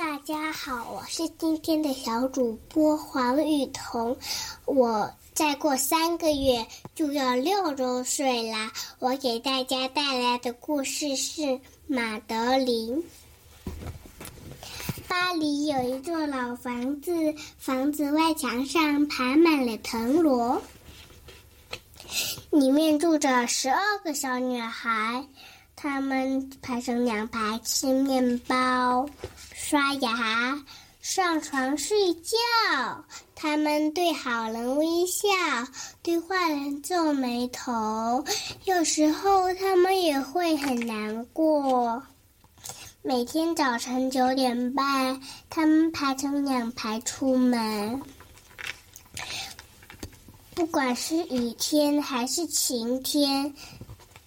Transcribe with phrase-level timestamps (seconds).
[0.00, 4.16] 大家好，我是今天的小主播黄雨桐。
[4.64, 8.72] 我再过三个月就要六周岁啦。
[8.98, 11.42] 我给大家带来的故事是
[11.86, 12.96] 《马德琳》。
[15.06, 17.12] 巴黎有一座老房子，
[17.58, 20.62] 房子外墙上爬满了藤萝，
[22.48, 25.26] 里面住着十二个小女孩。
[25.76, 29.06] 她们排成两排吃面包、
[29.70, 30.64] 刷牙、
[31.00, 32.36] 上床睡觉。
[33.36, 35.28] 他们对好人微笑，
[36.02, 38.24] 对坏人皱眉头。
[38.64, 42.02] 有时候他们也会很难过。
[43.02, 48.02] 每天早晨九点半，他们排成两排出门。
[50.52, 53.54] 不管是雨天还是晴天，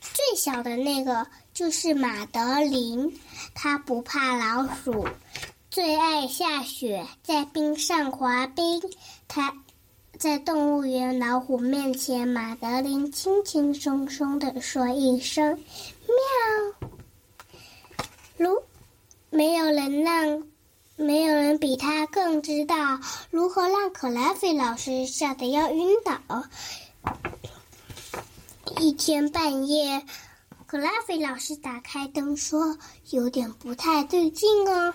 [0.00, 1.26] 最小的那个。
[1.54, 3.20] 就是马德琳，
[3.64, 5.06] 他不怕老鼠，
[5.70, 8.82] 最爱下雪，在冰上滑冰。
[9.28, 9.54] 他
[10.18, 15.60] 在动物园老虎面前，马德琳轻轻松松的说一声
[16.82, 16.88] “喵”。
[18.36, 18.64] 如
[19.30, 20.42] 没有人让，
[20.96, 22.98] 没有人比他更知道
[23.30, 26.18] 如何让可拉菲老师吓得要晕倒。
[28.80, 30.04] 一天半夜。
[30.72, 32.78] 克拉菲老师打开灯说
[33.12, 34.94] ：“有点不太对劲哦。”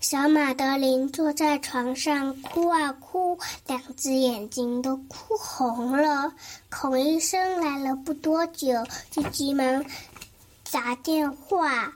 [0.00, 6.30] 小马德琳坐在床上哭啊哭，两只眼睛都哭红了。
[6.68, 8.68] 孔医生来了不多久，
[9.10, 9.82] 就急忙
[10.70, 11.90] 打电话，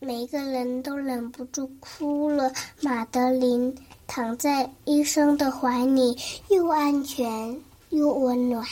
[0.00, 2.52] 每个人都忍不住哭了。
[2.80, 3.72] 马德琳
[4.08, 8.66] 躺在医生的怀里，又安全又温暖。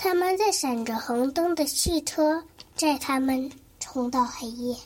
[0.00, 2.40] 他们在闪着红灯的汽车
[2.76, 4.76] 载他们冲到黑夜。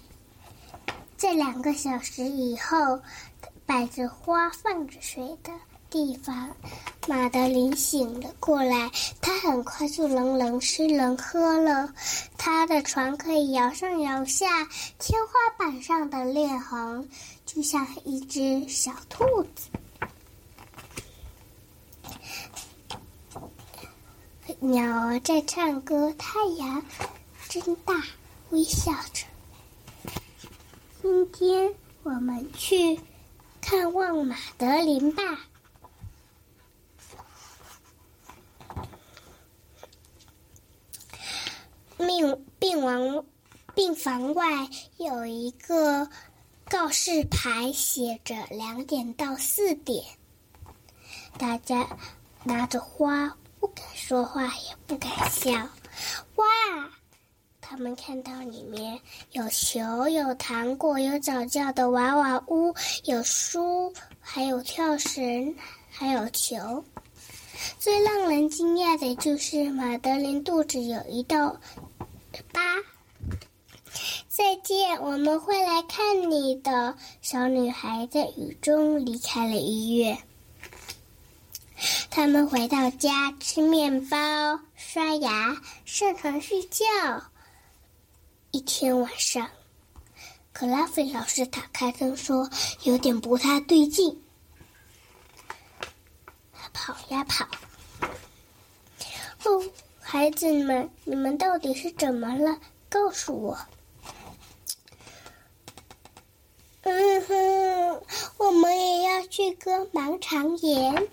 [1.19, 2.99] 在两个小时以后，
[3.67, 5.53] 摆着花放着水的
[5.91, 6.49] 地方，
[7.06, 8.91] 马德琳醒了过来。
[9.21, 11.93] 他很快就能能吃能喝了。
[12.39, 14.67] 他的床可以摇上摇下，
[14.99, 17.06] 天花板上的裂痕
[17.45, 19.69] 就像一只小兔子。
[24.65, 26.84] 鸟儿在唱歌，太阳
[27.49, 28.00] 真大，
[28.50, 29.27] 微笑着。
[31.03, 31.75] 今天
[32.05, 33.01] 我们去
[33.61, 35.22] 看望马德琳吧。
[41.97, 43.25] 病病房
[43.75, 44.47] 病房外
[44.97, 46.09] 有一个
[46.67, 50.05] 告示牌，写着两点到四点。
[51.37, 51.84] 大家
[52.45, 53.37] 拿着花。
[53.62, 55.53] 不敢说话，也不敢笑。
[55.53, 56.45] 哇！
[57.61, 58.99] 他们看到里面
[59.31, 62.75] 有球，有糖果，有早教的娃娃屋，
[63.05, 65.55] 有书，还有跳绳，
[65.89, 66.84] 还有球。
[67.78, 71.56] 最让人惊讶的就是马德琳肚子有一道
[72.51, 72.61] 疤。
[74.27, 76.97] 再见，我们会来看你的。
[77.21, 80.19] 小女孩在雨中离开了医院。
[82.15, 85.56] 他们回到家，吃面包、刷牙、
[85.87, 86.84] 上床睡觉。
[88.50, 89.49] 一天晚上，
[90.53, 92.51] 克拉菲老师打开灯说
[92.84, 94.22] ：“有点不太对劲。”
[96.75, 97.47] 跑呀跑！
[99.45, 99.65] 哦，
[99.99, 102.61] 孩子们，你们到底是怎么了？
[102.91, 103.59] 告诉我。
[106.83, 108.03] 嗯哼，
[108.37, 111.09] 我们也要去割盲肠炎。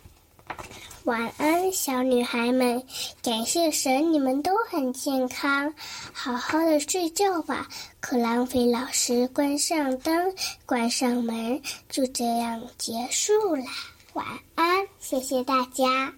[1.10, 2.84] 晚安，小女孩们！
[3.24, 5.74] 感谢神，你们都很健康，
[6.14, 7.68] 好好的睡觉吧。
[8.00, 10.32] 克朗菲老师关上灯，
[10.68, 11.60] 关上门，
[11.90, 13.64] 就这样结束了。
[14.14, 16.14] 晚安，谢谢大家。